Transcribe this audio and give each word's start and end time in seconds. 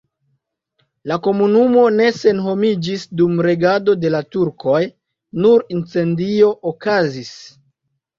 La 1.09 1.15
komunumo 1.25 1.81
ne 1.97 2.07
senhomiĝis 2.19 3.03
dum 3.19 3.35
regado 3.47 3.95
de 4.05 4.11
la 4.13 4.21
turkoj, 4.37 4.79
nur 5.45 5.67
incendio 5.77 6.49
okazis. 6.73 7.31